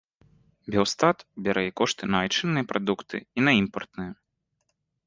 [0.75, 1.17] Белстат
[1.47, 4.11] бярэ і кошты на айчынныя прадукты, і на імпартныя.